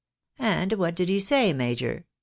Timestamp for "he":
1.09-1.19